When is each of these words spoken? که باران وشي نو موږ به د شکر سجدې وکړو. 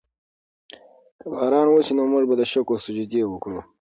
که 1.19 1.25
باران 1.31 1.67
وشي 1.69 1.93
نو 1.97 2.03
موږ 2.11 2.23
به 2.29 2.35
د 2.37 2.41
شکر 2.53 2.77
سجدې 2.85 3.21
وکړو. 3.27 3.61